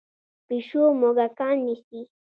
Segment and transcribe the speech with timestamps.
[0.47, 2.01] پیشو موږکان نیسي.